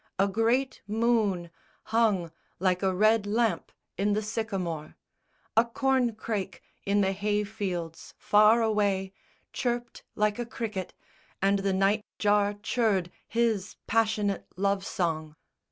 A 0.17 0.27
great 0.27 0.81
moon 0.87 1.51
Hung 1.83 2.31
like 2.57 2.81
a 2.81 2.91
red 2.91 3.27
lamp 3.27 3.71
in 3.99 4.13
the 4.13 4.23
sycamore. 4.23 4.97
A 5.55 5.63
corn 5.63 6.15
crake 6.15 6.63
in 6.87 7.01
the 7.01 7.11
hay 7.11 7.43
fields 7.43 8.15
far 8.17 8.63
away 8.63 9.13
Chirped 9.53 10.01
like 10.15 10.39
a 10.39 10.45
cricket, 10.47 10.95
and 11.39 11.59
the 11.59 11.73
night 11.73 12.03
jar 12.17 12.55
churred 12.55 13.11
His 13.27 13.75
passionate 13.85 14.47
love 14.57 14.83
song. 14.83 15.35